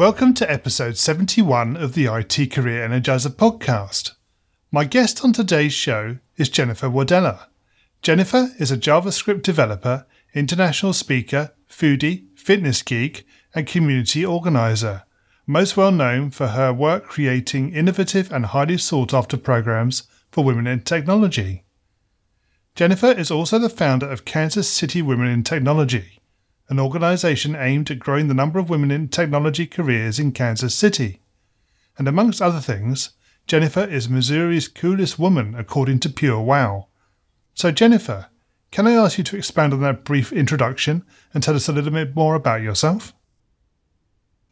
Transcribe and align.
Welcome 0.00 0.32
to 0.36 0.50
episode 0.50 0.96
71 0.96 1.76
of 1.76 1.92
the 1.92 2.06
IT 2.06 2.50
Career 2.52 2.88
Energizer 2.88 3.28
podcast. 3.28 4.12
My 4.72 4.84
guest 4.84 5.22
on 5.22 5.34
today's 5.34 5.74
show 5.74 6.16
is 6.38 6.48
Jennifer 6.48 6.86
Wadella. 6.86 7.48
Jennifer 8.00 8.48
is 8.58 8.70
a 8.70 8.78
JavaScript 8.78 9.42
developer, 9.42 10.06
international 10.32 10.94
speaker, 10.94 11.52
foodie, 11.68 12.28
fitness 12.34 12.82
geek, 12.82 13.26
and 13.54 13.66
community 13.66 14.24
organizer, 14.24 15.02
most 15.46 15.76
well 15.76 15.92
known 15.92 16.30
for 16.30 16.46
her 16.46 16.72
work 16.72 17.04
creating 17.04 17.74
innovative 17.74 18.32
and 18.32 18.46
highly 18.46 18.78
sought 18.78 19.12
after 19.12 19.36
programs 19.36 20.04
for 20.30 20.42
women 20.42 20.66
in 20.66 20.80
technology. 20.80 21.64
Jennifer 22.74 23.12
is 23.12 23.30
also 23.30 23.58
the 23.58 23.68
founder 23.68 24.08
of 24.08 24.24
Kansas 24.24 24.66
City 24.66 25.02
Women 25.02 25.28
in 25.28 25.44
Technology, 25.44 26.19
an 26.70 26.78
organization 26.78 27.56
aimed 27.56 27.90
at 27.90 27.98
growing 27.98 28.28
the 28.28 28.34
number 28.34 28.60
of 28.60 28.70
women 28.70 28.92
in 28.92 29.08
technology 29.08 29.66
careers 29.66 30.20
in 30.20 30.30
Kansas 30.30 30.74
City. 30.74 31.20
And 31.98 32.06
amongst 32.06 32.40
other 32.40 32.60
things, 32.60 33.10
Jennifer 33.48 33.84
is 33.84 34.08
Missouri's 34.08 34.68
coolest 34.68 35.18
woman 35.18 35.56
according 35.56 35.98
to 36.00 36.08
Pure 36.08 36.42
Wow. 36.42 36.86
So, 37.54 37.72
Jennifer, 37.72 38.28
can 38.70 38.86
I 38.86 38.92
ask 38.92 39.18
you 39.18 39.24
to 39.24 39.36
expand 39.36 39.72
on 39.72 39.80
that 39.80 40.04
brief 40.04 40.32
introduction 40.32 41.04
and 41.34 41.42
tell 41.42 41.56
us 41.56 41.68
a 41.68 41.72
little 41.72 41.90
bit 41.90 42.14
more 42.14 42.36
about 42.36 42.62
yourself? 42.62 43.12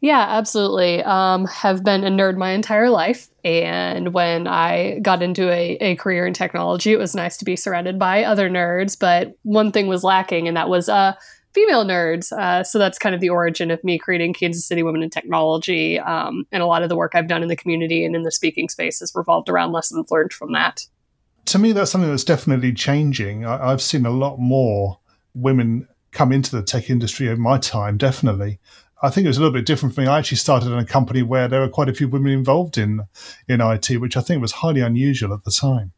Yeah, 0.01 0.25
absolutely. 0.29 1.03
Um, 1.03 1.45
have 1.45 1.83
been 1.83 2.03
a 2.03 2.09
nerd 2.09 2.37
my 2.37 2.51
entire 2.51 2.89
life. 2.89 3.27
And 3.43 4.13
when 4.13 4.47
I 4.47 4.99
got 4.99 5.21
into 5.21 5.49
a, 5.49 5.77
a 5.81 5.95
career 5.95 6.25
in 6.25 6.33
technology, 6.33 6.91
it 6.91 6.99
was 6.99 7.15
nice 7.15 7.37
to 7.37 7.45
be 7.45 7.55
surrounded 7.55 7.97
by 7.97 8.23
other 8.23 8.49
nerds. 8.49 8.97
But 8.97 9.37
one 9.43 9.71
thing 9.71 9.87
was 9.87 10.03
lacking, 10.03 10.47
and 10.47 10.55
that 10.55 10.69
was 10.69 10.87
uh, 10.87 11.15
female 11.53 11.85
nerds. 11.85 12.31
Uh, 12.31 12.63
so 12.63 12.79
that's 12.79 12.99
kind 12.99 13.15
of 13.15 13.21
the 13.21 13.29
origin 13.29 13.71
of 13.71 13.83
me 13.83 13.97
creating 13.97 14.33
Kansas 14.33 14.65
City 14.65 14.83
Women 14.83 15.03
in 15.03 15.09
Technology. 15.09 15.99
Um, 15.99 16.45
and 16.51 16.61
a 16.61 16.67
lot 16.67 16.83
of 16.83 16.89
the 16.89 16.95
work 16.95 17.13
I've 17.15 17.27
done 17.27 17.41
in 17.41 17.49
the 17.49 17.55
community 17.55 18.05
and 18.05 18.15
in 18.15 18.23
the 18.23 18.31
speaking 18.31 18.69
space 18.69 18.99
has 18.99 19.13
revolved 19.15 19.49
around 19.49 19.71
lessons 19.71 20.11
learned 20.11 20.33
from 20.33 20.53
that. 20.53 20.85
To 21.45 21.59
me, 21.59 21.71
that's 21.71 21.91
something 21.91 22.09
that's 22.09 22.23
definitely 22.23 22.73
changing. 22.73 23.45
I, 23.45 23.71
I've 23.71 23.81
seen 23.81 24.05
a 24.05 24.11
lot 24.11 24.37
more 24.37 24.99
women 25.33 25.87
come 26.11 26.31
into 26.31 26.55
the 26.55 26.63
tech 26.63 26.89
industry 26.89 27.27
in 27.27 27.39
my 27.39 27.57
time, 27.57 27.97
definitely. 27.97 28.59
I 29.01 29.09
think 29.09 29.25
it 29.25 29.29
was 29.29 29.37
a 29.37 29.41
little 29.41 29.53
bit 29.53 29.65
different 29.65 29.95
for 29.95 30.01
me. 30.01 30.07
I 30.07 30.19
actually 30.19 30.37
started 30.37 30.71
in 30.71 30.77
a 30.77 30.85
company 30.85 31.21
where 31.21 31.47
there 31.47 31.61
were 31.61 31.69
quite 31.69 31.87
a 31.87 31.93
few 31.93 32.07
women 32.07 32.33
involved 32.33 32.77
in 32.77 33.01
in 33.47 33.61
IT, 33.61 33.97
which 34.01 34.17
I 34.17 34.21
think 34.21 34.41
was 34.41 34.51
highly 34.51 34.81
unusual 34.81 35.33
at 35.33 35.43
the 35.45 35.51
time. 35.51 35.93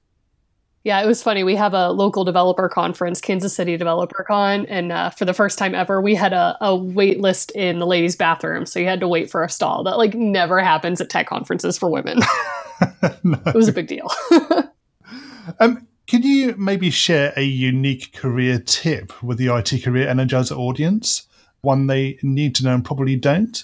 Yeah, 0.83 0.99
it 1.01 1.05
was 1.05 1.21
funny. 1.21 1.43
We 1.43 1.55
have 1.55 1.75
a 1.75 1.91
local 1.91 2.23
developer 2.23 2.67
conference, 2.67 3.21
Kansas 3.21 3.55
City 3.55 3.77
Developer 3.77 4.25
Con, 4.27 4.65
and 4.65 4.91
uh, 4.91 5.11
for 5.11 5.25
the 5.25 5.33
first 5.33 5.59
time 5.59 5.75
ever, 5.75 6.01
we 6.01 6.15
had 6.15 6.33
a, 6.33 6.57
a 6.59 6.75
wait 6.75 7.21
list 7.21 7.51
in 7.51 7.77
the 7.77 7.85
ladies' 7.85 8.15
bathroom, 8.15 8.65
so 8.65 8.79
you 8.79 8.87
had 8.87 8.99
to 9.01 9.07
wait 9.07 9.29
for 9.29 9.43
a 9.43 9.49
stall. 9.49 9.83
That 9.83 9.99
like 9.99 10.15
never 10.15 10.59
happens 10.59 10.99
at 10.99 11.09
tech 11.09 11.27
conferences 11.27 11.77
for 11.77 11.91
women. 11.91 12.19
no. 13.23 13.39
It 13.45 13.53
was 13.53 13.67
a 13.67 13.73
big 13.73 13.87
deal. 13.87 14.09
um, 15.59 15.87
can 16.07 16.23
you 16.23 16.55
maybe 16.57 16.89
share 16.89 17.31
a 17.35 17.43
unique 17.43 18.13
career 18.13 18.57
tip 18.59 19.21
with 19.21 19.37
the 19.37 19.55
IT 19.55 19.83
Career 19.83 20.07
Energizer 20.07 20.57
audience? 20.57 21.27
One 21.61 21.85
they 21.85 22.17
need 22.23 22.55
to 22.55 22.63
know 22.63 22.73
and 22.73 22.83
probably 22.83 23.15
don't? 23.15 23.63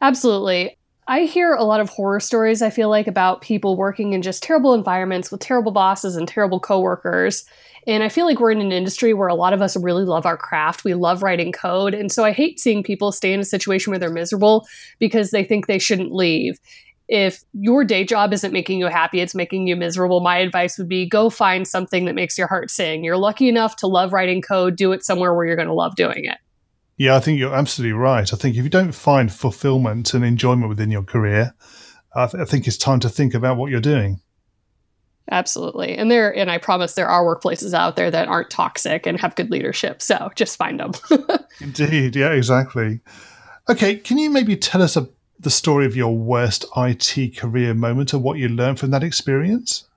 Absolutely. 0.00 0.78
I 1.06 1.24
hear 1.24 1.52
a 1.52 1.64
lot 1.64 1.80
of 1.80 1.90
horror 1.90 2.20
stories, 2.20 2.62
I 2.62 2.70
feel 2.70 2.88
like, 2.88 3.06
about 3.06 3.42
people 3.42 3.76
working 3.76 4.14
in 4.14 4.22
just 4.22 4.42
terrible 4.42 4.72
environments 4.72 5.30
with 5.30 5.40
terrible 5.40 5.72
bosses 5.72 6.16
and 6.16 6.26
terrible 6.26 6.58
coworkers. 6.58 7.44
And 7.86 8.02
I 8.02 8.08
feel 8.08 8.24
like 8.24 8.40
we're 8.40 8.52
in 8.52 8.62
an 8.62 8.72
industry 8.72 9.12
where 9.12 9.28
a 9.28 9.34
lot 9.34 9.52
of 9.52 9.60
us 9.60 9.76
really 9.76 10.04
love 10.04 10.24
our 10.24 10.38
craft. 10.38 10.84
We 10.84 10.94
love 10.94 11.22
writing 11.22 11.52
code. 11.52 11.92
And 11.92 12.10
so 12.10 12.24
I 12.24 12.32
hate 12.32 12.58
seeing 12.58 12.82
people 12.82 13.12
stay 13.12 13.34
in 13.34 13.40
a 13.40 13.44
situation 13.44 13.90
where 13.90 13.98
they're 13.98 14.10
miserable 14.10 14.66
because 14.98 15.30
they 15.30 15.44
think 15.44 15.66
they 15.66 15.78
shouldn't 15.78 16.14
leave. 16.14 16.58
If 17.06 17.44
your 17.52 17.84
day 17.84 18.04
job 18.04 18.32
isn't 18.32 18.52
making 18.52 18.78
you 18.78 18.86
happy, 18.86 19.20
it's 19.20 19.34
making 19.34 19.66
you 19.66 19.76
miserable, 19.76 20.20
my 20.20 20.38
advice 20.38 20.78
would 20.78 20.88
be 20.88 21.06
go 21.06 21.28
find 21.28 21.68
something 21.68 22.06
that 22.06 22.14
makes 22.14 22.38
your 22.38 22.46
heart 22.46 22.70
sing. 22.70 23.04
You're 23.04 23.18
lucky 23.18 23.50
enough 23.50 23.76
to 23.76 23.86
love 23.86 24.14
writing 24.14 24.40
code, 24.40 24.76
do 24.76 24.92
it 24.92 25.04
somewhere 25.04 25.34
where 25.34 25.44
you're 25.44 25.56
going 25.56 25.68
to 25.68 25.74
love 25.74 25.96
doing 25.96 26.24
it. 26.24 26.38
Yeah, 26.96 27.16
I 27.16 27.20
think 27.20 27.38
you're 27.38 27.54
absolutely 27.54 27.92
right. 27.92 28.32
I 28.32 28.36
think 28.36 28.56
if 28.56 28.62
you 28.62 28.70
don't 28.70 28.94
find 28.94 29.32
fulfillment 29.32 30.14
and 30.14 30.24
enjoyment 30.24 30.68
within 30.68 30.90
your 30.90 31.02
career, 31.02 31.54
I, 32.14 32.26
th- 32.26 32.40
I 32.40 32.44
think 32.44 32.66
it's 32.66 32.76
time 32.76 33.00
to 33.00 33.08
think 33.08 33.34
about 33.34 33.56
what 33.56 33.70
you're 33.70 33.80
doing. 33.80 34.20
Absolutely. 35.30 35.96
And 35.96 36.10
there 36.10 36.36
and 36.36 36.50
I 36.50 36.58
promise 36.58 36.94
there 36.94 37.08
are 37.08 37.24
workplaces 37.24 37.72
out 37.72 37.96
there 37.96 38.10
that 38.10 38.28
aren't 38.28 38.50
toxic 38.50 39.06
and 39.06 39.18
have 39.20 39.34
good 39.34 39.50
leadership. 39.50 40.02
So 40.02 40.30
just 40.34 40.56
find 40.56 40.78
them. 40.78 40.92
Indeed. 41.60 42.14
Yeah, 42.14 42.32
exactly. 42.32 43.00
Okay, 43.68 43.96
can 43.96 44.18
you 44.18 44.28
maybe 44.28 44.54
tell 44.54 44.82
us 44.82 44.96
a, 44.96 45.08
the 45.40 45.50
story 45.50 45.86
of 45.86 45.96
your 45.96 46.14
worst 46.16 46.66
IT 46.76 47.36
career 47.38 47.72
moment 47.72 48.12
or 48.12 48.18
what 48.18 48.38
you 48.38 48.48
learned 48.48 48.78
from 48.78 48.90
that 48.90 49.02
experience? 49.02 49.88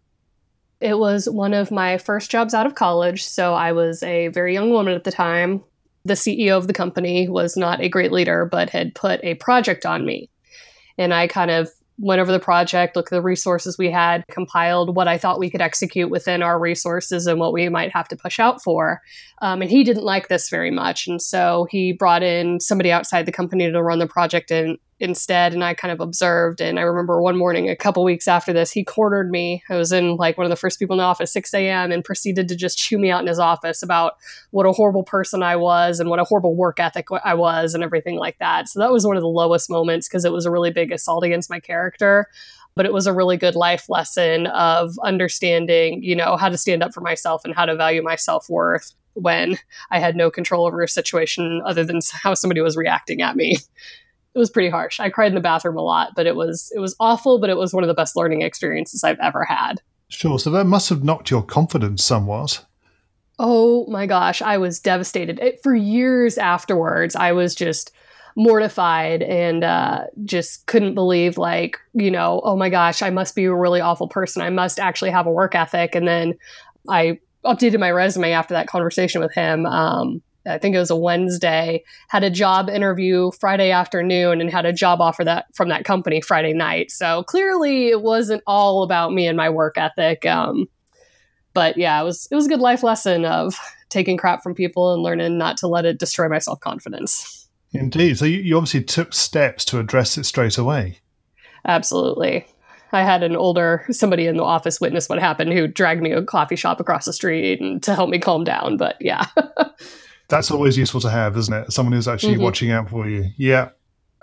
It 0.80 0.98
was 0.98 1.30
one 1.30 1.54
of 1.54 1.72
my 1.72 1.98
first 1.98 2.32
jobs 2.32 2.54
out 2.54 2.66
of 2.66 2.76
college. 2.76 3.26
So 3.26 3.54
I 3.54 3.74
was 3.74 4.02
a 4.04 4.30
very 4.30 4.54
young 4.54 4.70
woman 4.70 4.94
at 4.94 5.04
the 5.04 5.12
time 5.12 5.64
the 6.08 6.14
CEO 6.14 6.58
of 6.58 6.68
the 6.68 6.74
company 6.74 7.28
was 7.28 7.58
not 7.58 7.82
a 7.82 7.90
great 7.90 8.12
leader, 8.12 8.46
but 8.46 8.70
had 8.70 8.96
put 8.96 9.20
a 9.24 9.36
project 9.36 9.86
on 9.86 10.06
me. 10.06 10.30
And 10.98 11.14
I 11.14 11.28
kind 11.28 11.52
of 11.52 11.70
went 12.00 12.22
over 12.22 12.32
the 12.32 12.40
project, 12.40 12.96
looked 12.96 13.12
at 13.12 13.18
the 13.18 13.22
resources 13.22 13.78
we 13.78 13.90
had, 13.90 14.24
compiled 14.30 14.96
what 14.96 15.08
I 15.08 15.18
thought 15.18 15.40
we 15.40 15.50
could 15.50 15.62
execute 15.62 16.12
within 16.12 16.44
our 16.44 16.60
resources 16.60 17.26
and 17.26 17.40
what 17.40 17.54
we 17.54 17.70
might 17.70 17.92
have 17.92 18.08
to 18.10 18.16
push 18.16 18.40
out 18.40 18.64
for. 18.64 19.02
Um, 19.42 19.62
and 19.62 19.72
he 19.72 19.84
didn't 19.84 20.04
like 20.04 20.28
this 20.28 20.50
very 20.50 20.72
much. 20.72 21.08
And 21.08 21.22
so 21.22 21.68
he 21.72 21.94
brought 21.94 22.24
in 22.24 22.60
somebody 22.60 22.92
outside 22.92 23.26
the 23.26 23.32
company 23.32 23.72
to 23.72 23.84
run 23.84 24.00
the 24.00 24.08
project 24.08 24.52
and 24.52 24.78
instead 25.00 25.54
and 25.54 25.64
I 25.64 25.74
kind 25.74 25.92
of 25.92 26.00
observed. 26.00 26.60
And 26.60 26.80
I 26.80 26.82
remember 26.82 27.22
one 27.22 27.38
morning, 27.38 27.70
a 27.70 27.76
couple 27.76 28.04
weeks 28.04 28.28
after 28.28 28.52
this, 28.52 28.72
he 28.72 28.84
cornered 28.84 29.30
me. 29.30 29.64
I 29.70 29.76
was 29.76 29.92
in 29.92 30.16
like 30.16 30.38
one 30.38 30.46
of 30.46 30.50
the 30.50 30.56
first 30.56 30.80
people 30.80 30.96
in 30.96 30.98
the 30.98 31.04
office, 31.04 31.32
6 31.34 31.54
a.m., 31.54 31.92
and 31.92 32.04
proceeded 32.04 32.48
to 32.48 32.56
just 32.56 32.78
chew 32.78 32.98
me 32.98 33.12
out 33.12 33.22
in 33.22 33.28
his 33.28 33.40
office 33.40 33.84
about 33.84 34.14
what 34.52 34.66
a 34.66 34.72
horrible 34.72 35.04
person 35.04 35.44
I 35.44 35.56
was 35.56 36.00
and 36.00 36.10
what 36.10 36.20
a 36.20 36.24
horrible 36.24 36.56
work 36.56 36.80
ethic 36.80 37.08
I 37.24 37.36
was 37.36 37.74
and 37.74 37.84
everything 37.84 38.18
like 38.18 38.40
that. 38.40 38.68
So 38.70 38.80
that 38.80 38.92
was 38.92 39.06
one 39.06 39.18
of 39.18 39.22
the 39.22 39.28
lowest 39.28 39.70
moments 39.70 40.08
because 40.08 40.26
it 40.26 40.32
was 40.32 40.46
a 40.46 40.52
really 40.52 40.72
big 40.72 40.92
assault 40.92 41.24
against 41.24 41.50
my 41.50 41.60
character. 41.60 42.28
But 42.76 42.86
it 42.86 42.94
was 42.94 43.08
a 43.08 43.14
really 43.14 43.38
good 43.38 43.56
life 43.56 43.90
lesson 43.90 44.48
of 44.48 45.00
understanding, 45.04 46.04
you 46.04 46.16
know, 46.16 46.38
how 46.38 46.50
to 46.50 46.58
stand 46.58 46.84
up 46.84 46.94
for 46.94 47.02
myself 47.02 47.44
and 47.44 47.56
how 47.56 47.66
to 47.66 47.76
value 47.76 48.04
my 48.04 48.16
self 48.16 48.50
worth 48.50 48.94
when 49.14 49.58
I 49.90 49.98
had 49.98 50.16
no 50.16 50.30
control 50.30 50.68
over 50.68 50.84
a 50.84 50.88
situation 50.88 51.62
other 51.66 51.84
than 51.84 52.02
how 52.14 52.36
somebody 52.36 52.62
was 52.62 52.78
reacting 52.78 53.22
at 53.22 53.36
me 53.36 53.58
it 54.36 54.40
was 54.40 54.50
pretty 54.50 54.70
harsh. 54.70 55.00
I 55.00 55.10
cried 55.10 55.30
in 55.30 55.36
the 55.36 55.42
bathroom 55.42 55.78
a 55.78 55.82
lot, 55.82 56.14
but 56.16 56.28
it 56.28 56.36
was 56.36 56.72
it 56.76 56.80
was 56.80 56.96
awful, 57.00 57.40
but 57.40 57.50
it 57.50 57.58
was 57.58 57.74
one 57.74 57.84
of 57.84 57.88
the 57.88 57.94
best 57.94 58.16
learning 58.16 58.42
experiences 58.42 59.04
I've 59.04 59.20
ever 59.20 59.44
had. 59.44 59.82
Sure. 60.10 60.40
So 60.40 60.50
that 60.52 60.66
must 60.66 60.90
have 60.90 61.04
knocked 61.04 61.32
your 61.32 61.44
confidence 61.44 62.04
somewhat. 62.04 62.66
Oh 63.40 63.86
my 63.88 64.06
gosh, 64.06 64.42
I 64.42 64.58
was 64.58 64.80
devastated. 64.80 65.40
It, 65.40 65.60
for 65.62 65.76
years 65.76 66.38
afterwards, 66.38 67.16
I 67.16 67.34
was 67.34 67.54
just 67.54 67.92
mortified 68.36 69.24
and 69.24 69.64
uh, 69.64 70.04
just 70.24 70.66
couldn't 70.68 70.94
believe, 70.94 71.38
like, 71.38 71.78
you 71.94 72.10
know, 72.10 72.42
oh 72.44 72.56
my 72.56 72.70
gosh, 72.70 73.02
I 73.02 73.10
must 73.10 73.36
be 73.36 73.46
a 73.46 73.54
really 73.54 73.82
awful 73.82 74.08
person. 74.08 74.42
I 74.42 74.50
must 74.50 74.80
actually 74.80 75.12
have 75.12 75.28
a 75.28 75.32
work 75.32 75.56
ethic. 75.56 75.96
And 75.96 76.08
then 76.08 76.36
I 76.88 77.20
updated 77.46 77.80
my 77.80 77.92
resume 77.92 78.32
after 78.32 78.54
that 78.54 78.68
conversation 78.68 79.22
with 79.22 79.34
him. 79.34 79.66
Um, 79.66 80.22
I 80.48 80.58
think 80.58 80.76
it 80.76 80.80
was 80.80 80.90
a 80.90 80.96
Wednesday, 80.96 81.84
had 82.08 82.24
a 82.24 82.30
job 82.30 82.70
interview 82.70 83.32
Friday 83.40 83.72
afternoon 83.72 84.42
and 84.42 84.50
had 84.50 84.66
a 84.66 84.74
job 84.74 85.02
offer 85.02 85.24
that 85.24 85.46
from 85.54 85.70
that 85.70 85.86
company 85.86 86.22
Friday 86.22 86.54
night. 86.54 86.92
So 86.92 87.24
clearly 87.24 87.90
it 87.90 88.02
wasn't 88.02 88.44
all 88.48 88.84
about 88.84 89.14
me 89.14 89.28
and 89.28 89.38
my 89.38 89.50
work 89.50 89.78
ethic. 89.78 90.26
Um, 90.26 90.68
but 91.54 91.78
yeah, 91.78 92.00
it 92.00 92.06
was 92.06 92.28
it 92.32 92.36
was 92.36 92.46
a 92.46 92.50
good 92.50 92.60
life 92.60 92.84
lesson 92.84 93.26
of 93.26 93.56
taking 93.90 94.18
crap 94.18 94.44
from 94.44 94.54
people 94.54 94.94
and 94.94 95.04
learning 95.04 95.38
not 95.38 95.58
to 95.58 95.68
let 95.68 95.86
it 95.86 96.00
destroy 96.00 96.30
my 96.30 96.40
self 96.40 96.60
confidence. 96.60 97.50
Indeed. 97.74 98.18
So 98.18 98.26
you, 98.26 98.40
you 98.40 98.58
obviously 98.58 98.84
took 98.84 99.14
steps 99.14 99.66
to 99.66 99.80
address 99.80 100.18
it 100.18 100.26
straight 100.26 100.58
away. 100.58 101.00
Absolutely. 101.66 102.46
I 102.94 103.04
had 103.04 103.24
an 103.24 103.36
older 103.36 103.86
somebody 103.92 104.28
in 104.28 104.38
the 104.38 104.44
office 104.44 104.80
witness 104.80 105.10
what 105.10 105.20
happened 105.20 105.52
who 105.52 105.68
dragged 105.68 106.02
me 106.02 106.12
to 106.12 106.18
a 106.18 106.24
coffee 106.24 106.56
shop 106.56 106.80
across 106.80 107.06
the 107.06 107.14
street 107.14 107.60
and 107.60 107.84
to 107.84 107.94
help 107.94 108.10
me 108.10 108.20
calm 108.20 108.44
down. 108.44 108.78
But 108.78 108.96
yeah. 109.02 109.26
That's 110.30 110.52
always 110.52 110.78
useful 110.78 111.02
to 111.02 111.10
have, 111.10 111.38
isn't 111.38 111.54
it? 111.54 111.72
Someone 111.72 111.94
who's 111.94 112.08
actually 112.08 112.34
mm-hmm. 112.34 112.44
watching 112.44 112.72
out 112.72 112.90
for 112.90 113.08
you. 113.08 113.30
Yeah. 113.38 113.70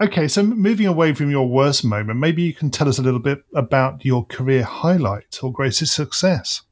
Okay, 0.03 0.27
so 0.27 0.43
moving 0.43 0.87
away 0.87 1.15
from 1.15 1.31
your 1.31 1.49
worst 1.49 1.85
moment, 1.85 2.19
maybe 2.19 2.43
you 2.43 2.53
can 2.53 2.71
tell 2.71 2.89
us 2.89 2.99
a 2.99 3.03
little 3.03 3.21
bit 3.21 3.45
about 3.55 4.05
your 4.05 4.25
career 4.27 4.65
highlight 4.65 5.39
or 5.43 5.53
greatest 5.53 5.95
success. 5.95 6.63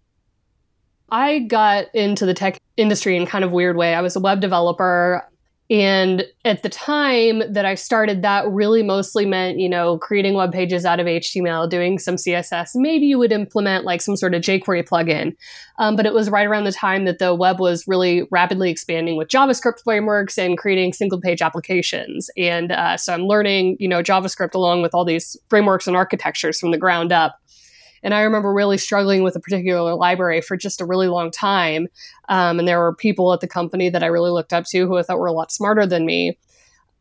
I 1.08 1.40
got 1.40 1.94
into 1.94 2.26
the 2.26 2.34
tech 2.34 2.58
industry 2.76 3.16
in 3.16 3.26
kind 3.26 3.44
of 3.44 3.52
weird 3.52 3.76
way. 3.76 3.94
I 3.94 4.00
was 4.00 4.16
a 4.16 4.20
web 4.20 4.40
developer. 4.40 5.22
And 5.72 6.26
at 6.44 6.62
the 6.62 6.68
time 6.68 7.42
that 7.50 7.64
I 7.64 7.76
started, 7.76 8.20
that 8.20 8.46
really 8.46 8.82
mostly 8.82 9.24
meant, 9.24 9.58
you 9.58 9.70
know, 9.70 9.96
creating 9.96 10.34
web 10.34 10.52
pages 10.52 10.84
out 10.84 11.00
of 11.00 11.06
HTML, 11.06 11.66
doing 11.66 11.98
some 11.98 12.16
CSS. 12.16 12.72
Maybe 12.74 13.06
you 13.06 13.18
would 13.18 13.32
implement 13.32 13.86
like 13.86 14.02
some 14.02 14.14
sort 14.14 14.34
of 14.34 14.42
jQuery 14.42 14.86
plugin. 14.86 15.34
Um, 15.78 15.96
but 15.96 16.04
it 16.04 16.12
was 16.12 16.28
right 16.28 16.46
around 16.46 16.64
the 16.64 16.72
time 16.72 17.06
that 17.06 17.18
the 17.18 17.34
web 17.34 17.58
was 17.58 17.88
really 17.88 18.24
rapidly 18.30 18.70
expanding 18.70 19.16
with 19.16 19.28
JavaScript 19.28 19.82
frameworks 19.82 20.36
and 20.36 20.58
creating 20.58 20.92
single 20.92 21.22
page 21.22 21.40
applications. 21.40 22.28
And 22.36 22.70
uh, 22.70 22.98
so 22.98 23.14
I'm 23.14 23.22
learning, 23.22 23.78
you 23.80 23.88
know, 23.88 24.02
JavaScript 24.02 24.54
along 24.54 24.82
with 24.82 24.94
all 24.94 25.06
these 25.06 25.38
frameworks 25.48 25.86
and 25.86 25.96
architectures 25.96 26.60
from 26.60 26.72
the 26.72 26.78
ground 26.78 27.12
up. 27.12 27.38
And 28.02 28.14
I 28.14 28.22
remember 28.22 28.52
really 28.52 28.78
struggling 28.78 29.22
with 29.22 29.36
a 29.36 29.40
particular 29.40 29.94
library 29.94 30.40
for 30.40 30.56
just 30.56 30.80
a 30.80 30.84
really 30.84 31.08
long 31.08 31.30
time. 31.30 31.88
Um, 32.28 32.58
and 32.58 32.66
there 32.66 32.80
were 32.80 32.94
people 32.94 33.32
at 33.32 33.40
the 33.40 33.48
company 33.48 33.90
that 33.90 34.02
I 34.02 34.06
really 34.06 34.30
looked 34.30 34.52
up 34.52 34.64
to 34.66 34.86
who 34.86 34.96
I 34.98 35.02
thought 35.02 35.18
were 35.18 35.26
a 35.26 35.32
lot 35.32 35.52
smarter 35.52 35.86
than 35.86 36.04
me. 36.06 36.38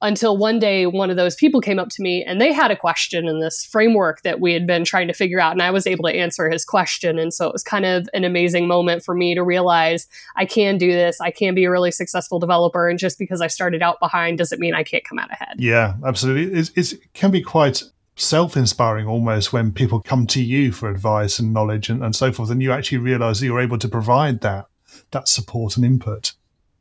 Until 0.04 0.36
one 0.36 0.58
day, 0.58 0.88
one 0.88 1.12
of 1.12 1.16
those 1.16 1.36
people 1.36 1.62
came 1.62 1.78
up 1.78 1.90
to 1.90 2.02
me 2.02 2.24
and 2.24 2.42
they 2.42 2.52
had 2.52 2.72
a 2.72 2.76
question 2.76 3.28
in 3.28 3.40
this 3.40 3.64
framework 3.64 4.24
that 4.24 4.40
we 4.40 4.52
had 4.52 4.66
been 4.66 4.84
trying 4.84 5.08
to 5.08 5.14
figure 5.14 5.40
out. 5.40 5.52
And 5.52 5.62
I 5.62 5.70
was 5.70 5.86
able 5.86 6.06
to 6.06 6.16
answer 6.16 6.50
his 6.50 6.66
question. 6.66 7.20
And 7.20 7.32
so 7.32 7.46
it 7.46 7.54
was 7.54 7.62
kind 7.62 7.86
of 7.86 8.10
an 8.16 8.24
amazing 8.24 8.68
moment 8.68 9.04
for 9.04 9.14
me 9.14 9.36
to 9.36 9.44
realize 9.44 10.08
I 10.36 10.46
can 10.46 10.80
do 10.80 10.92
this. 10.92 11.22
I 11.22 11.30
can 11.30 11.54
be 11.54 11.66
a 11.66 11.70
really 11.70 11.92
successful 11.92 12.40
developer. 12.40 12.90
And 12.90 12.98
just 12.98 13.20
because 13.20 13.42
I 13.42 13.48
started 13.48 13.84
out 13.84 14.00
behind 14.00 14.40
doesn't 14.40 14.60
mean 14.60 14.74
I 14.74 14.84
can't 14.84 15.04
come 15.04 15.20
out 15.20 15.32
ahead. 15.32 15.58
Yeah, 15.60 15.94
absolutely. 16.04 16.60
It 16.60 16.94
can 17.14 17.30
be 17.30 17.44
quite 17.44 17.84
self 18.16 18.56
inspiring 18.58 19.08
almost 19.08 19.54
when 19.54 19.72
people 19.72 20.02
come 20.02 20.28
to 20.28 20.44
you 20.44 20.72
for 20.72 20.90
advice 20.90 21.40
and 21.40 21.54
knowledge 21.54 21.90
and, 21.90 22.04
and 22.04 22.16
so 22.16 22.32
forth, 22.32 22.50
and 22.50 22.62
you 22.62 22.72
actually 22.72 22.98
realize 22.98 23.40
that 23.40 23.46
you're 23.46 23.62
able 23.62 23.80
to 23.80 23.88
provide 23.88 24.42
that 24.42 24.68
that 25.12 25.28
support 25.28 25.78
and 25.78 25.86
input. 25.86 26.34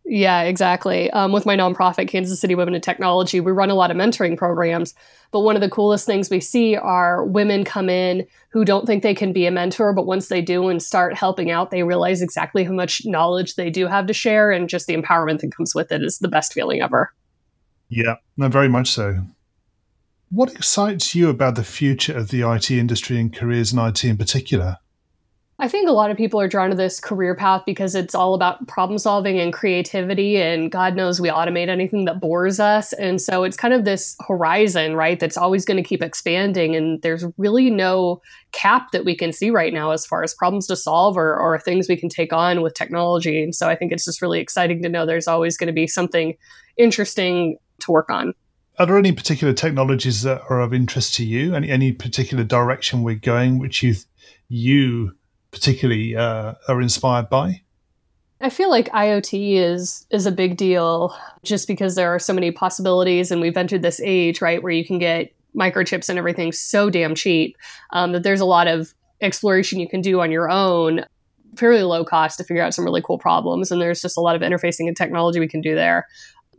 Yeah, 0.04 0.42
exactly. 0.42 1.08
Um, 1.12 1.30
with 1.30 1.46
my 1.46 1.56
nonprofit, 1.56 2.08
Kansas 2.08 2.40
City 2.40 2.56
Women 2.56 2.74
in 2.74 2.80
Technology, 2.80 3.38
we 3.38 3.52
run 3.52 3.70
a 3.70 3.76
lot 3.76 3.92
of 3.92 3.96
mentoring 3.96 4.36
programs. 4.36 4.92
But 5.30 5.40
one 5.40 5.54
of 5.54 5.62
the 5.62 5.70
coolest 5.70 6.04
things 6.04 6.30
we 6.30 6.40
see 6.40 6.74
are 6.74 7.24
women 7.24 7.64
come 7.64 7.88
in 7.88 8.26
who 8.50 8.64
don't 8.64 8.86
think 8.86 9.04
they 9.04 9.14
can 9.14 9.32
be 9.32 9.46
a 9.46 9.52
mentor, 9.52 9.92
but 9.92 10.06
once 10.06 10.26
they 10.26 10.42
do 10.42 10.68
and 10.68 10.82
start 10.82 11.14
helping 11.14 11.52
out, 11.52 11.70
they 11.70 11.84
realize 11.84 12.22
exactly 12.22 12.64
how 12.64 12.72
much 12.72 13.06
knowledge 13.06 13.54
they 13.54 13.70
do 13.70 13.86
have 13.86 14.06
to 14.06 14.12
share, 14.12 14.50
and 14.50 14.68
just 14.68 14.88
the 14.88 14.96
empowerment 14.96 15.40
that 15.40 15.54
comes 15.54 15.76
with 15.76 15.92
it 15.92 16.02
is 16.02 16.18
the 16.18 16.28
best 16.28 16.52
feeling 16.52 16.82
ever. 16.82 17.12
Yeah, 17.88 18.16
no, 18.36 18.48
very 18.48 18.68
much 18.68 18.90
so. 18.90 19.22
What 20.32 20.52
excites 20.52 21.12
you 21.12 21.28
about 21.28 21.56
the 21.56 21.64
future 21.64 22.16
of 22.16 22.28
the 22.28 22.48
IT 22.48 22.70
industry 22.70 23.18
and 23.18 23.34
careers 23.34 23.72
in 23.72 23.80
IT 23.80 24.04
in 24.04 24.16
particular? 24.16 24.76
I 25.58 25.66
think 25.66 25.88
a 25.88 25.92
lot 25.92 26.12
of 26.12 26.16
people 26.16 26.40
are 26.40 26.46
drawn 26.46 26.70
to 26.70 26.76
this 26.76 27.00
career 27.00 27.34
path 27.34 27.64
because 27.66 27.96
it's 27.96 28.14
all 28.14 28.34
about 28.34 28.68
problem 28.68 28.96
solving 28.96 29.40
and 29.40 29.52
creativity. 29.52 30.36
And 30.36 30.70
God 30.70 30.94
knows 30.94 31.20
we 31.20 31.30
automate 31.30 31.68
anything 31.68 32.04
that 32.04 32.20
bores 32.20 32.60
us. 32.60 32.92
And 32.92 33.20
so 33.20 33.42
it's 33.42 33.56
kind 33.56 33.74
of 33.74 33.84
this 33.84 34.16
horizon, 34.26 34.94
right, 34.94 35.18
that's 35.18 35.36
always 35.36 35.64
going 35.64 35.82
to 35.82 35.86
keep 35.86 36.00
expanding. 36.00 36.76
And 36.76 37.02
there's 37.02 37.24
really 37.36 37.68
no 37.68 38.22
cap 38.52 38.92
that 38.92 39.04
we 39.04 39.16
can 39.16 39.32
see 39.32 39.50
right 39.50 39.72
now 39.72 39.90
as 39.90 40.06
far 40.06 40.22
as 40.22 40.32
problems 40.32 40.68
to 40.68 40.76
solve 40.76 41.16
or, 41.16 41.36
or 41.36 41.58
things 41.58 41.88
we 41.88 41.96
can 41.96 42.08
take 42.08 42.32
on 42.32 42.62
with 42.62 42.74
technology. 42.74 43.42
And 43.42 43.52
so 43.52 43.68
I 43.68 43.74
think 43.74 43.90
it's 43.90 44.04
just 44.04 44.22
really 44.22 44.38
exciting 44.38 44.80
to 44.84 44.88
know 44.88 45.06
there's 45.06 45.28
always 45.28 45.56
going 45.56 45.66
to 45.66 45.72
be 45.72 45.88
something 45.88 46.36
interesting 46.78 47.58
to 47.80 47.90
work 47.90 48.10
on 48.10 48.32
are 48.78 48.86
there 48.86 48.98
any 48.98 49.12
particular 49.12 49.52
technologies 49.52 50.22
that 50.22 50.42
are 50.48 50.60
of 50.60 50.72
interest 50.72 51.14
to 51.16 51.24
you? 51.24 51.54
Any 51.54 51.70
any 51.70 51.92
particular 51.92 52.44
direction 52.44 53.02
we're 53.02 53.16
going, 53.16 53.58
which 53.58 53.82
you 53.82 53.94
you 54.48 55.16
particularly 55.50 56.16
uh, 56.16 56.54
are 56.68 56.80
inspired 56.80 57.28
by? 57.28 57.62
I 58.40 58.48
feel 58.48 58.70
like 58.70 58.88
IoT 58.90 59.56
is 59.56 60.06
is 60.10 60.26
a 60.26 60.32
big 60.32 60.56
deal, 60.56 61.14
just 61.42 61.68
because 61.68 61.94
there 61.94 62.14
are 62.14 62.18
so 62.18 62.32
many 62.32 62.50
possibilities, 62.50 63.30
and 63.30 63.40
we've 63.40 63.56
entered 63.56 63.82
this 63.82 64.00
age, 64.00 64.40
right, 64.40 64.62
where 64.62 64.72
you 64.72 64.84
can 64.84 64.98
get 64.98 65.32
microchips 65.56 66.08
and 66.08 66.18
everything 66.18 66.52
so 66.52 66.90
damn 66.90 67.14
cheap 67.14 67.56
um, 67.90 68.12
that 68.12 68.22
there's 68.22 68.40
a 68.40 68.44
lot 68.44 68.66
of 68.66 68.94
exploration 69.20 69.80
you 69.80 69.88
can 69.88 70.00
do 70.00 70.20
on 70.20 70.30
your 70.30 70.50
own 70.50 71.04
fairly 71.56 71.82
low 71.82 72.04
cost 72.04 72.38
to 72.38 72.44
figure 72.44 72.62
out 72.62 72.72
some 72.72 72.84
really 72.84 73.02
cool 73.02 73.18
problems 73.18 73.70
and 73.70 73.80
there's 73.80 74.00
just 74.00 74.16
a 74.16 74.20
lot 74.20 74.36
of 74.36 74.42
interfacing 74.42 74.86
and 74.86 74.96
technology 74.96 75.40
we 75.40 75.48
can 75.48 75.60
do 75.60 75.74
there 75.74 76.06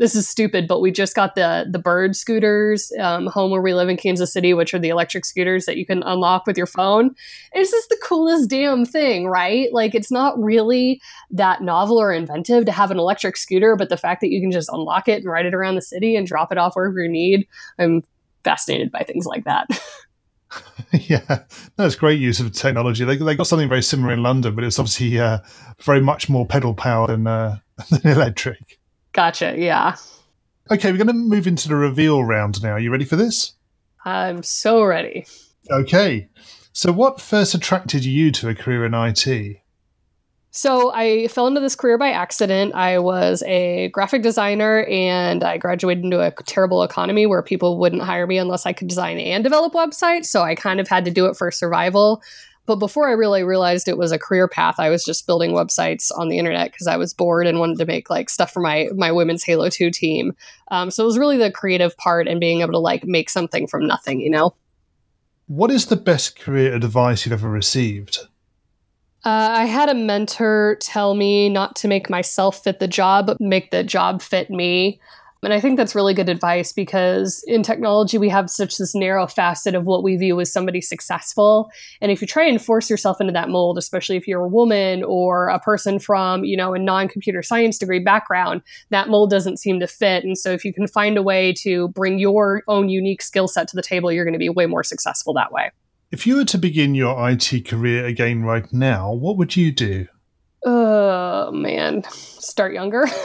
this 0.01 0.15
is 0.15 0.27
stupid, 0.27 0.67
but 0.67 0.81
we 0.81 0.89
just 0.89 1.15
got 1.15 1.35
the 1.35 1.67
the 1.69 1.77
bird 1.77 2.15
scooters 2.15 2.91
um, 2.99 3.27
home 3.27 3.51
where 3.51 3.61
we 3.61 3.75
live 3.75 3.87
in 3.87 3.97
Kansas 3.97 4.33
City, 4.33 4.51
which 4.51 4.73
are 4.73 4.79
the 4.79 4.89
electric 4.89 5.25
scooters 5.25 5.67
that 5.67 5.77
you 5.77 5.85
can 5.85 6.01
unlock 6.01 6.47
with 6.47 6.57
your 6.57 6.65
phone. 6.65 7.11
It's 7.53 7.69
just 7.69 7.89
the 7.89 8.01
coolest 8.03 8.49
damn 8.49 8.83
thing, 8.83 9.27
right? 9.27 9.71
Like 9.71 9.93
it's 9.93 10.11
not 10.11 10.41
really 10.41 10.99
that 11.29 11.61
novel 11.61 12.01
or 12.01 12.11
inventive 12.11 12.65
to 12.65 12.71
have 12.71 12.89
an 12.89 12.97
electric 12.97 13.37
scooter, 13.37 13.75
but 13.75 13.89
the 13.89 13.95
fact 13.95 14.21
that 14.21 14.31
you 14.31 14.41
can 14.41 14.49
just 14.49 14.69
unlock 14.69 15.07
it 15.07 15.21
and 15.21 15.31
ride 15.31 15.45
it 15.45 15.53
around 15.53 15.75
the 15.75 15.83
city 15.83 16.15
and 16.15 16.25
drop 16.25 16.51
it 16.51 16.57
off 16.57 16.75
wherever 16.75 16.99
you 16.99 17.07
need, 17.07 17.47
I'm 17.77 18.01
fascinated 18.43 18.91
by 18.91 19.03
things 19.03 19.27
like 19.27 19.43
that. 19.43 19.67
yeah, 20.91 21.43
that's 21.77 21.95
great 21.95 22.19
use 22.19 22.39
of 22.39 22.51
technology. 22.51 23.05
They, 23.05 23.17
they 23.17 23.35
got 23.35 23.47
something 23.47 23.69
very 23.69 23.83
similar 23.83 24.13
in 24.13 24.23
London, 24.23 24.55
but 24.55 24.63
it's 24.63 24.79
obviously 24.79 25.19
uh, 25.19 25.39
very 25.79 26.01
much 26.01 26.27
more 26.27 26.45
pedal 26.45 26.73
power 26.73 27.07
than, 27.07 27.27
uh, 27.27 27.59
than 27.89 28.11
electric. 28.11 28.80
Gotcha. 29.13 29.55
Yeah. 29.57 29.95
Okay, 30.69 30.91
we're 30.91 30.97
going 30.97 31.07
to 31.07 31.13
move 31.13 31.47
into 31.47 31.67
the 31.67 31.75
reveal 31.75 32.23
round 32.23 32.63
now. 32.63 32.71
Are 32.71 32.79
you 32.79 32.91
ready 32.91 33.05
for 33.05 33.15
this? 33.15 33.53
I'm 34.05 34.43
so 34.43 34.83
ready. 34.83 35.25
Okay. 35.69 36.29
So, 36.73 36.91
what 36.91 37.19
first 37.19 37.53
attracted 37.53 38.05
you 38.05 38.31
to 38.31 38.49
a 38.49 38.55
career 38.55 38.85
in 38.85 38.93
IT? 38.93 39.57
So, 40.51 40.93
I 40.93 41.27
fell 41.27 41.47
into 41.47 41.59
this 41.59 41.75
career 41.75 41.97
by 41.97 42.11
accident. 42.11 42.73
I 42.73 42.99
was 42.99 43.43
a 43.45 43.89
graphic 43.89 44.21
designer 44.21 44.85
and 44.85 45.43
I 45.43 45.57
graduated 45.57 46.05
into 46.05 46.21
a 46.21 46.31
terrible 46.45 46.83
economy 46.83 47.25
where 47.25 47.41
people 47.41 47.77
wouldn't 47.77 48.01
hire 48.01 48.25
me 48.25 48.37
unless 48.37 48.65
I 48.65 48.73
could 48.73 48.87
design 48.87 49.17
and 49.17 49.43
develop 49.43 49.73
websites. 49.73 50.27
So, 50.27 50.41
I 50.41 50.55
kind 50.55 50.79
of 50.79 50.87
had 50.87 51.03
to 51.05 51.11
do 51.11 51.25
it 51.25 51.35
for 51.35 51.51
survival. 51.51 52.21
But 52.65 52.75
before 52.75 53.09
I 53.09 53.13
really 53.13 53.43
realized 53.43 53.87
it 53.87 53.97
was 53.97 54.11
a 54.11 54.19
career 54.19 54.47
path, 54.47 54.75
I 54.77 54.89
was 54.89 55.03
just 55.03 55.25
building 55.25 55.51
websites 55.51 56.11
on 56.15 56.29
the 56.29 56.37
internet 56.37 56.71
because 56.71 56.87
I 56.87 56.97
was 56.97 57.13
bored 57.13 57.47
and 57.47 57.59
wanted 57.59 57.79
to 57.79 57.85
make 57.85 58.09
like 58.09 58.29
stuff 58.29 58.51
for 58.51 58.59
my 58.59 58.89
my 58.95 59.11
women's 59.11 59.43
Halo 59.43 59.69
Two 59.69 59.89
team. 59.89 60.35
Um, 60.69 60.91
so 60.91 61.03
it 61.03 61.07
was 61.07 61.17
really 61.17 61.37
the 61.37 61.51
creative 61.51 61.97
part 61.97 62.27
and 62.27 62.39
being 62.39 62.61
able 62.61 62.73
to 62.73 62.79
like 62.79 63.03
make 63.05 63.29
something 63.29 63.67
from 63.67 63.87
nothing, 63.87 64.21
you 64.21 64.29
know. 64.29 64.53
What 65.47 65.71
is 65.71 65.87
the 65.87 65.97
best 65.97 66.39
career 66.39 66.73
advice 66.73 67.25
you've 67.25 67.33
ever 67.33 67.49
received? 67.49 68.19
Uh, 69.23 69.49
I 69.51 69.65
had 69.65 69.89
a 69.89 69.93
mentor 69.93 70.77
tell 70.79 71.13
me 71.13 71.49
not 71.49 71.75
to 71.77 71.87
make 71.87 72.09
myself 72.09 72.63
fit 72.63 72.79
the 72.79 72.87
job, 72.87 73.27
but 73.27 73.39
make 73.39 73.69
the 73.69 73.83
job 73.83 74.21
fit 74.21 74.49
me. 74.49 74.99
And 75.43 75.53
I 75.53 75.59
think 75.59 75.77
that's 75.77 75.95
really 75.95 76.13
good 76.13 76.29
advice 76.29 76.71
because 76.71 77.43
in 77.47 77.63
technology, 77.63 78.19
we 78.19 78.29
have 78.29 78.47
such 78.47 78.77
this 78.77 78.93
narrow 78.93 79.25
facet 79.25 79.73
of 79.73 79.85
what 79.85 80.03
we 80.03 80.15
view 80.15 80.39
as 80.39 80.53
somebody 80.53 80.81
successful. 80.81 81.71
And 81.99 82.11
if 82.11 82.21
you 82.21 82.27
try 82.27 82.45
and 82.45 82.61
force 82.61 82.91
yourself 82.91 83.19
into 83.19 83.33
that 83.33 83.49
mold, 83.49 83.79
especially 83.79 84.17
if 84.17 84.27
you're 84.27 84.43
a 84.43 84.47
woman 84.47 85.03
or 85.03 85.47
a 85.47 85.59
person 85.59 85.97
from, 85.97 86.43
you 86.43 86.55
know, 86.55 86.75
a 86.75 86.79
non-computer 86.79 87.41
science 87.41 87.79
degree 87.79 87.97
background, 87.97 88.61
that 88.91 89.09
mold 89.09 89.31
doesn't 89.31 89.57
seem 89.57 89.79
to 89.79 89.87
fit. 89.87 90.23
And 90.23 90.37
so 90.37 90.51
if 90.51 90.63
you 90.63 90.73
can 90.73 90.87
find 90.87 91.17
a 91.17 91.23
way 91.23 91.53
to 91.63 91.87
bring 91.87 92.19
your 92.19 92.61
own 92.67 92.89
unique 92.89 93.23
skill 93.23 93.47
set 93.47 93.67
to 93.69 93.75
the 93.75 93.81
table, 93.81 94.11
you're 94.11 94.25
going 94.25 94.33
to 94.33 94.39
be 94.39 94.49
way 94.49 94.67
more 94.67 94.83
successful 94.83 95.33
that 95.33 95.51
way. 95.51 95.71
If 96.11 96.27
you 96.27 96.35
were 96.35 96.45
to 96.45 96.57
begin 96.59 96.93
your 96.93 97.29
IT 97.29 97.65
career 97.65 98.05
again 98.05 98.43
right 98.43 98.71
now, 98.71 99.11
what 99.11 99.37
would 99.37 99.55
you 99.55 99.71
do? 99.71 100.07
Oh 100.63 101.51
man. 101.51 102.03
Start 102.09 102.73
younger. 102.73 103.05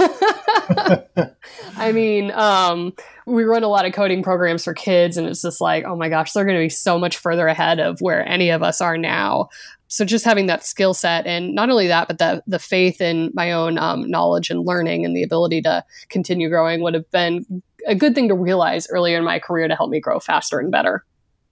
I 1.77 1.93
mean 1.93 2.31
um, 2.33 2.93
we 3.27 3.45
run 3.45 3.63
a 3.63 3.69
lot 3.69 3.87
of 3.87 3.93
coding 3.93 4.23
programs 4.23 4.65
for 4.65 4.75
kids 4.75 5.17
and 5.17 5.27
it's 5.27 5.43
just 5.43 5.61
like 5.61 5.85
oh 5.85 5.97
my 5.97 6.09
gosh 6.09 6.33
they're 6.33 6.45
going 6.45 6.57
to 6.57 6.65
be 6.65 6.69
so 6.69 6.99
much 6.99 7.17
further 7.17 7.47
ahead 7.47 7.81
of 7.81 8.01
where 8.01 8.27
any 8.29 8.51
of 8.51 8.63
us 8.63 8.81
are 8.81 8.99
now. 8.99 9.49
So 9.89 10.05
just 10.05 10.25
having 10.25 10.47
that 10.47 10.65
skill 10.65 10.95
set 10.95 11.27
and 11.27 11.55
not 11.55 11.71
only 11.71 11.87
that 11.89 12.09
but 12.09 12.19
the 12.19 12.43
the 12.47 12.59
faith 12.59 13.01
in 13.01 13.31
my 13.35 13.53
own 13.53 13.79
um, 13.79 14.11
knowledge 14.11 14.51
and 14.51 14.67
learning 14.67 15.05
and 15.05 15.17
the 15.17 15.23
ability 15.23 15.63
to 15.63 15.85
continue 16.09 16.49
growing 16.49 16.83
would 16.83 16.95
have 16.95 17.11
been 17.11 17.63
a 17.87 17.95
good 17.95 18.15
thing 18.15 18.29
to 18.29 18.35
realize 18.35 18.89
earlier 18.91 19.19
in 19.19 19.25
my 19.25 19.39
career 19.39 19.69
to 19.69 19.77
help 19.77 19.91
me 19.91 20.01
grow 20.01 20.19
faster 20.19 20.59
and 20.59 20.71
better. 20.71 21.05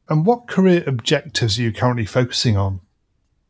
And 0.09 0.27
what 0.27 0.49
career 0.49 0.85
objectives 0.87 1.59
are 1.59 1.63
you 1.63 1.73
currently 1.73 2.05
focusing 2.05 2.57
on 2.57 2.81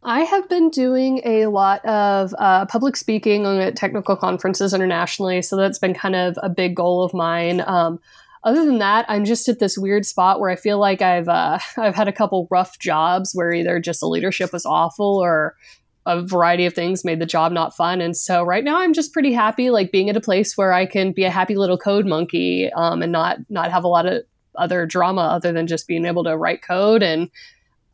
I 0.05 0.21
have 0.21 0.49
been 0.51 0.69
doing 0.69 1.23
a 1.25 1.47
lot 1.47 1.83
of 1.87 2.35
uh, 2.39 2.67
public 2.67 2.95
speaking 2.95 3.47
at 3.47 3.75
technical 3.75 4.17
conferences 4.17 4.75
internationally, 4.75 5.41
so 5.41 5.57
that's 5.57 5.79
been 5.79 5.95
kind 5.95 6.15
of 6.15 6.39
a 6.43 6.51
big 6.51 6.77
goal 6.77 7.03
of 7.03 7.15
mine. 7.15 7.63
Um, 7.67 7.99
other 8.43 8.67
than 8.67 8.79
that, 8.79 9.07
I'm 9.09 9.25
just 9.25 9.49
at 9.49 9.61
this 9.61 9.79
weird 9.79 10.05
spot 10.05 10.41
where 10.41 10.51
I 10.51 10.57
feel 10.57 10.79
like 10.79 11.01
I've 11.01 11.29
uh, 11.29 11.59
I've 11.79 11.95
had 11.95 12.09
a 12.09 12.13
couple 12.13 12.47
rough 12.51 12.79
jobs 12.79 13.33
where 13.33 13.53
either 13.53 13.81
just 13.81 14.01
the 14.01 14.07
leadership 14.07 14.53
was 14.53 14.67
awful 14.67 15.17
or 15.17 15.57
a 16.05 16.21
variety 16.23 16.67
of 16.67 16.75
things 16.75 17.03
made 17.03 17.19
the 17.19 17.25
job 17.25 17.51
not 17.51 17.75
fun. 17.75 18.03
And 18.03 18.15
so 18.15 18.43
right 18.43 18.63
now 18.63 18.81
I'm 18.81 18.93
just 18.93 19.15
pretty 19.15 19.33
happy, 19.33 19.71
like 19.71 19.91
being 19.91 20.11
at 20.11 20.19
a 20.19 20.21
place 20.21 20.55
where 20.55 20.75
I 20.75 20.85
can 20.85 21.13
be 21.13 21.25
a 21.25 21.31
happy 21.31 21.57
little 21.57 21.79
code 21.79 22.05
monkey 22.05 22.71
um, 22.77 23.01
and 23.01 23.11
not 23.11 23.39
not 23.49 23.71
have 23.71 23.85
a 23.85 23.89
lot 23.89 24.05
of 24.05 24.23
other 24.57 24.85
drama 24.85 25.23
other 25.23 25.51
than 25.51 25.67
just 25.67 25.89
being 25.89 26.05
able 26.05 26.25
to 26.25 26.37
write 26.37 26.61
code 26.61 27.03
and 27.03 27.31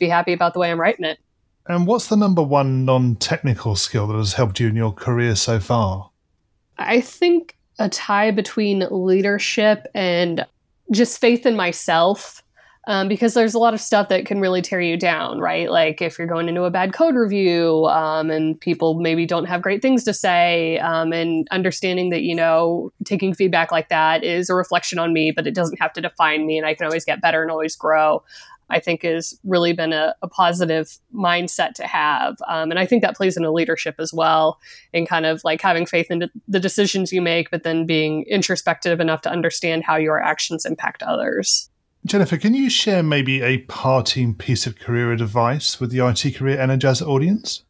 be 0.00 0.08
happy 0.08 0.32
about 0.32 0.54
the 0.54 0.58
way 0.58 0.72
I'm 0.72 0.80
writing 0.80 1.04
it. 1.04 1.20
And 1.66 1.86
what's 1.86 2.08
the 2.08 2.16
number 2.16 2.42
one 2.42 2.84
non 2.84 3.16
technical 3.16 3.76
skill 3.76 4.06
that 4.08 4.16
has 4.16 4.34
helped 4.34 4.60
you 4.60 4.68
in 4.68 4.76
your 4.76 4.92
career 4.92 5.36
so 5.36 5.60
far? 5.60 6.10
I 6.78 7.00
think 7.00 7.56
a 7.78 7.88
tie 7.88 8.30
between 8.30 8.86
leadership 8.90 9.86
and 9.94 10.46
just 10.92 11.20
faith 11.20 11.46
in 11.46 11.56
myself. 11.56 12.42
Um, 12.86 13.08
because 13.08 13.34
there's 13.34 13.52
a 13.52 13.58
lot 13.58 13.74
of 13.74 13.80
stuff 13.80 14.08
that 14.08 14.24
can 14.24 14.40
really 14.40 14.62
tear 14.62 14.80
you 14.80 14.96
down, 14.96 15.38
right? 15.38 15.70
Like 15.70 16.00
if 16.00 16.18
you're 16.18 16.26
going 16.26 16.48
into 16.48 16.64
a 16.64 16.70
bad 16.70 16.94
code 16.94 17.14
review 17.14 17.84
um, 17.84 18.30
and 18.30 18.58
people 18.58 18.94
maybe 18.94 19.26
don't 19.26 19.44
have 19.44 19.60
great 19.60 19.82
things 19.82 20.02
to 20.04 20.14
say, 20.14 20.78
um, 20.78 21.12
and 21.12 21.46
understanding 21.50 22.08
that, 22.08 22.22
you 22.22 22.34
know, 22.34 22.90
taking 23.04 23.34
feedback 23.34 23.70
like 23.70 23.90
that 23.90 24.24
is 24.24 24.48
a 24.48 24.54
reflection 24.54 24.98
on 24.98 25.12
me, 25.12 25.30
but 25.30 25.46
it 25.46 25.54
doesn't 25.54 25.78
have 25.78 25.92
to 25.92 26.00
define 26.00 26.46
me 26.46 26.56
and 26.56 26.66
I 26.66 26.74
can 26.74 26.86
always 26.86 27.04
get 27.04 27.20
better 27.20 27.42
and 27.42 27.50
always 27.50 27.76
grow. 27.76 28.24
I 28.70 28.80
think 28.80 29.02
has 29.02 29.38
really 29.44 29.72
been 29.72 29.92
a, 29.92 30.14
a 30.22 30.28
positive 30.28 30.98
mindset 31.14 31.74
to 31.74 31.86
have. 31.86 32.36
Um, 32.48 32.70
and 32.70 32.78
I 32.78 32.86
think 32.86 33.02
that 33.02 33.16
plays 33.16 33.36
into 33.36 33.50
leadership 33.50 33.96
as 33.98 34.12
well, 34.12 34.58
in 34.92 35.06
kind 35.06 35.26
of 35.26 35.42
like 35.44 35.60
having 35.60 35.86
faith 35.86 36.10
in 36.10 36.30
the 36.48 36.60
decisions 36.60 37.12
you 37.12 37.22
make, 37.22 37.50
but 37.50 37.62
then 37.62 37.86
being 37.86 38.24
introspective 38.24 39.00
enough 39.00 39.22
to 39.22 39.30
understand 39.30 39.84
how 39.84 39.96
your 39.96 40.20
actions 40.20 40.64
impact 40.64 41.02
others. 41.02 41.70
Jennifer, 42.06 42.38
can 42.38 42.54
you 42.54 42.70
share 42.70 43.02
maybe 43.02 43.42
a 43.42 43.58
parting 43.58 44.34
piece 44.34 44.66
of 44.66 44.78
career 44.78 45.12
advice 45.12 45.78
with 45.78 45.90
the 45.90 46.06
IT 46.06 46.34
Career 46.36 46.56
Energizer 46.56 47.06
audience? 47.06 47.62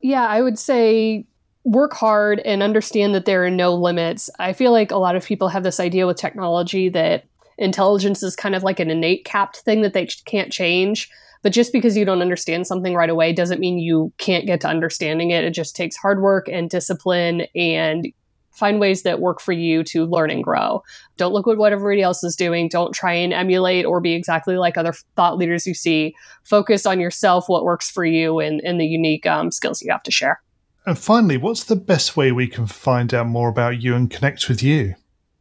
Yeah, 0.00 0.26
I 0.26 0.40
would 0.40 0.58
say 0.58 1.26
work 1.64 1.92
hard 1.92 2.40
and 2.40 2.62
understand 2.62 3.14
that 3.14 3.24
there 3.24 3.44
are 3.44 3.50
no 3.50 3.74
limits. 3.74 4.30
I 4.38 4.52
feel 4.52 4.72
like 4.72 4.90
a 4.90 4.96
lot 4.96 5.16
of 5.16 5.24
people 5.24 5.48
have 5.48 5.62
this 5.62 5.80
idea 5.80 6.06
with 6.06 6.16
technology 6.16 6.88
that 6.90 7.24
intelligence 7.62 8.22
is 8.22 8.36
kind 8.36 8.54
of 8.54 8.62
like 8.62 8.80
an 8.80 8.90
innate 8.90 9.24
capped 9.24 9.58
thing 9.58 9.82
that 9.82 9.94
they 9.94 10.06
can't 10.24 10.52
change. 10.52 11.08
But 11.42 11.52
just 11.52 11.72
because 11.72 11.96
you 11.96 12.04
don't 12.04 12.22
understand 12.22 12.66
something 12.66 12.94
right 12.94 13.10
away 13.10 13.32
doesn't 13.32 13.60
mean 13.60 13.78
you 13.78 14.12
can't 14.18 14.46
get 14.46 14.60
to 14.60 14.68
understanding 14.68 15.30
it. 15.30 15.44
It 15.44 15.50
just 15.50 15.74
takes 15.74 15.96
hard 15.96 16.22
work 16.22 16.48
and 16.48 16.70
discipline 16.70 17.46
and 17.54 18.06
find 18.52 18.78
ways 18.78 19.02
that 19.02 19.20
work 19.20 19.40
for 19.40 19.52
you 19.52 19.82
to 19.82 20.04
learn 20.04 20.30
and 20.30 20.44
grow. 20.44 20.82
Don't 21.16 21.32
look 21.32 21.48
at 21.48 21.56
what 21.56 21.72
everybody 21.72 22.02
else 22.02 22.22
is 22.22 22.36
doing. 22.36 22.68
Don't 22.68 22.92
try 22.92 23.12
and 23.12 23.32
emulate 23.32 23.84
or 23.86 24.00
be 24.00 24.12
exactly 24.12 24.56
like 24.56 24.76
other 24.76 24.92
thought 25.16 25.38
leaders 25.38 25.66
you 25.66 25.74
see. 25.74 26.14
Focus 26.44 26.86
on 26.86 27.00
yourself, 27.00 27.48
what 27.48 27.64
works 27.64 27.90
for 27.90 28.04
you, 28.04 28.38
and, 28.38 28.60
and 28.62 28.78
the 28.78 28.86
unique 28.86 29.26
um, 29.26 29.50
skills 29.50 29.82
you 29.82 29.90
have 29.90 30.02
to 30.04 30.10
share. 30.10 30.40
And 30.84 30.98
finally, 30.98 31.36
what's 31.38 31.64
the 31.64 31.76
best 31.76 32.16
way 32.16 32.30
we 32.30 32.46
can 32.46 32.66
find 32.66 33.14
out 33.14 33.26
more 33.26 33.48
about 33.48 33.80
you 33.80 33.94
and 33.94 34.10
connect 34.10 34.48
with 34.48 34.62
you? 34.62 34.96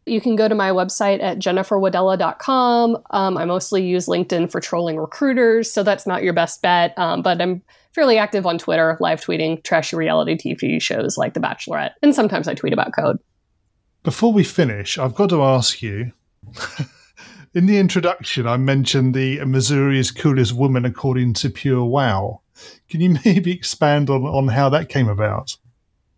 You 0.06 0.20
can 0.20 0.36
go 0.36 0.48
to 0.48 0.56
my 0.56 0.72
website 0.72 1.22
at 1.22 1.38
jenniferwadella.com. 1.38 2.98
Um, 3.12 3.38
I 3.38 3.46
mostly 3.46 3.86
use 3.86 4.08
LinkedIn 4.08 4.52
for 4.52 4.60
trolling 4.60 4.98
recruiters, 4.98 5.72
so 5.72 5.84
that's 5.84 6.08
not 6.08 6.24
your 6.24 6.34
best 6.34 6.62
bet. 6.62 6.98
Um, 6.98 7.22
but 7.22 7.40
I'm 7.40 7.62
fairly 7.94 8.18
active 8.18 8.46
on 8.46 8.58
Twitter, 8.58 8.98
live 9.00 9.22
tweeting 9.22 9.64
trashy 9.64 9.96
reality 9.96 10.36
TV 10.36 10.82
shows 10.82 11.18
like 11.18 11.34
The 11.34 11.40
Bachelorette, 11.40 11.92
and 12.02 12.16
sometimes 12.16 12.48
I 12.48 12.56
tweet 12.56 12.74
about 12.74 12.94
code. 12.94 13.20
Before 14.04 14.34
we 14.34 14.44
finish, 14.44 14.98
I've 14.98 15.14
got 15.14 15.30
to 15.30 15.44
ask 15.44 15.82
you. 15.82 16.12
in 17.54 17.68
the 17.68 17.78
introduction, 17.78 18.48
I 18.48 18.58
mentioned 18.58 19.14
the 19.14 19.44
Missouri's 19.46 20.10
coolest 20.10 20.54
woman 20.54 20.86
according 20.86 21.34
to 21.36 21.50
Pure 21.52 21.86
Wow. 21.86 22.42
Can 22.90 23.02
you 23.02 23.18
maybe 23.26 23.52
expand 23.52 24.10
on, 24.10 24.24
on 24.24 24.48
how 24.48 24.70
that 24.70 24.90
came 24.90 25.08
about? 25.08 25.58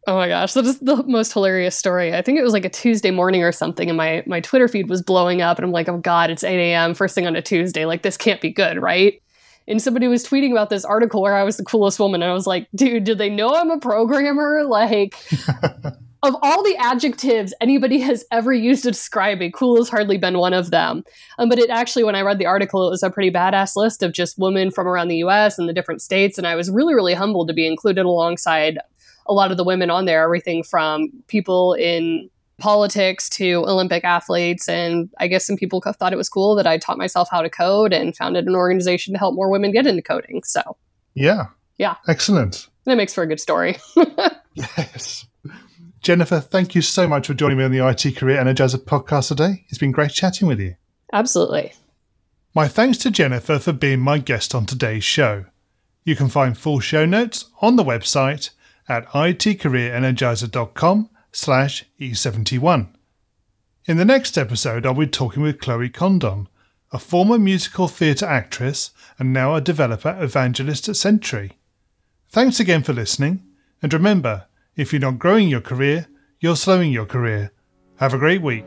Oh 0.05 0.15
my 0.15 0.27
gosh, 0.27 0.53
that 0.53 0.65
is 0.65 0.79
the 0.79 1.01
most 1.03 1.31
hilarious 1.31 1.77
story. 1.77 2.13
I 2.13 2.21
think 2.21 2.37
it 2.37 2.43
was 2.43 2.51
like 2.51 2.65
a 2.65 2.69
Tuesday 2.69 3.11
morning 3.11 3.41
or 3.41 3.53
something, 3.53 3.89
and 3.89 3.97
my 3.97 4.23
my 4.25 4.41
Twitter 4.41 4.67
feed 4.67 4.89
was 4.89 5.01
blowing 5.01 5.41
up, 5.41 5.57
and 5.57 5.65
I'm 5.65 5.71
like, 5.71 5.87
oh 5.87 5.97
god, 5.97 6.29
it's 6.29 6.43
8 6.43 6.59
a.m. 6.59 6.93
first 6.93 7.15
thing 7.15 7.25
on 7.25 7.35
a 7.37 7.41
Tuesday. 7.41 7.85
Like 7.85 8.01
this 8.01 8.17
can't 8.17 8.41
be 8.41 8.51
good, 8.51 8.81
right? 8.81 9.21
And 9.65 9.81
somebody 9.81 10.09
was 10.09 10.27
tweeting 10.27 10.51
about 10.51 10.69
this 10.69 10.83
article 10.83 11.21
where 11.21 11.35
I 11.35 11.43
was 11.43 11.55
the 11.55 11.63
coolest 11.63 11.99
woman, 11.99 12.21
and 12.21 12.29
I 12.29 12.33
was 12.33 12.45
like, 12.45 12.67
dude, 12.75 13.05
did 13.05 13.17
they 13.17 13.29
know 13.29 13.55
I'm 13.55 13.71
a 13.71 13.79
programmer? 13.79 14.63
Like. 14.73 15.15
of 16.23 16.37
all 16.41 16.63
the 16.63 16.77
adjectives 16.77 17.53
anybody 17.59 17.99
has 17.99 18.23
ever 18.31 18.53
used 18.53 18.83
to 18.83 18.91
describe 18.91 19.39
me, 19.39 19.51
cool 19.51 19.75
has 19.75 19.89
hardly 19.89 20.17
been 20.17 20.37
one 20.37 20.53
of 20.53 20.71
them. 20.71 21.03
Um, 21.37 21.49
but 21.49 21.59
it 21.59 21.69
actually, 21.69 22.05
when 22.05 22.15
I 22.15 22.21
read 22.21 22.39
the 22.39 22.45
article, 22.45 22.87
it 22.87 22.89
was 22.89 23.03
a 23.03 23.09
pretty 23.09 23.29
badass 23.29 23.75
list 23.75 24.01
of 24.01 24.13
just 24.13 24.39
women 24.39 24.71
from 24.71 24.87
around 24.87 25.09
the 25.09 25.17
US 25.17 25.59
and 25.59 25.67
the 25.67 25.73
different 25.73 26.01
states. 26.01 26.37
And 26.37 26.47
I 26.47 26.55
was 26.55 26.71
really, 26.71 26.93
really 26.93 27.13
humbled 27.13 27.49
to 27.49 27.53
be 27.53 27.67
included 27.67 28.05
alongside 28.05 28.79
a 29.25 29.33
lot 29.33 29.51
of 29.51 29.57
the 29.57 29.63
women 29.63 29.89
on 29.89 30.05
there, 30.05 30.23
everything 30.23 30.63
from 30.63 31.09
people 31.27 31.73
in 31.73 32.29
politics 32.59 33.29
to 33.29 33.65
Olympic 33.67 34.03
athletes. 34.03 34.69
And 34.69 35.09
I 35.19 35.27
guess 35.27 35.45
some 35.45 35.57
people 35.57 35.81
thought 35.81 36.13
it 36.13 36.17
was 36.17 36.29
cool 36.29 36.55
that 36.55 36.67
I 36.67 36.77
taught 36.77 36.97
myself 36.97 37.27
how 37.29 37.41
to 37.41 37.49
code 37.49 37.93
and 37.93 38.15
founded 38.15 38.45
an 38.45 38.55
organization 38.55 39.13
to 39.13 39.19
help 39.19 39.35
more 39.35 39.49
women 39.49 39.71
get 39.71 39.87
into 39.87 40.01
coding. 40.01 40.43
So, 40.43 40.77
yeah. 41.13 41.45
Yeah. 41.77 41.95
Excellent. 42.07 42.67
That 42.85 42.95
makes 42.95 43.13
for 43.13 43.23
a 43.23 43.27
good 43.27 43.39
story. 43.39 43.77
yes. 44.53 45.25
Jennifer, 46.01 46.39
thank 46.41 46.75
you 46.75 46.81
so 46.81 47.07
much 47.07 47.27
for 47.27 47.33
joining 47.33 47.57
me 47.57 47.63
on 47.63 47.71
the 47.71 47.87
IT 47.87 48.17
Career 48.17 48.43
Energizer 48.43 48.77
podcast 48.77 49.29
today. 49.29 49.65
It's 49.69 49.77
been 49.77 49.91
great 49.91 50.11
chatting 50.11 50.47
with 50.47 50.59
you. 50.59 50.75
Absolutely. 51.13 51.73
My 52.53 52.67
thanks 52.67 52.97
to 52.99 53.11
Jennifer 53.11 53.57
for 53.57 53.73
being 53.73 53.99
my 53.99 54.19
guest 54.19 54.53
on 54.53 54.65
today's 54.65 55.03
show. 55.03 55.45
You 56.03 56.15
can 56.15 56.27
find 56.27 56.57
full 56.57 56.81
show 56.81 57.05
notes 57.05 57.45
on 57.61 57.77
the 57.77 57.83
website 57.83 58.49
at 58.87 59.07
itcareerenergizer.com 59.09 61.09
slash 61.31 61.85
E71. 61.99 62.87
In 63.85 63.97
the 63.97 64.05
next 64.05 64.37
episode, 64.37 64.85
I'll 64.85 64.93
be 64.93 65.07
talking 65.07 65.43
with 65.43 65.59
Chloe 65.59 65.89
Condon, 65.89 66.47
a 66.91 66.99
former 66.99 67.37
musical 67.37 67.87
theatre 67.87 68.25
actress 68.25 68.91
and 69.19 69.33
now 69.33 69.55
a 69.55 69.61
developer 69.61 70.15
evangelist 70.19 70.87
at 70.87 70.95
Sentry. 70.95 71.53
Thanks 72.29 72.59
again 72.59 72.83
for 72.83 72.93
listening, 72.93 73.43
and 73.81 73.93
remember, 73.93 74.45
if 74.75 74.93
you're 74.93 75.01
not 75.01 75.19
growing 75.19 75.49
your 75.49 75.61
career, 75.61 76.07
you're 76.39 76.55
slowing 76.55 76.91
your 76.91 77.05
career. 77.05 77.51
Have 77.97 78.13
a 78.13 78.17
great 78.17 78.41
week. 78.41 78.65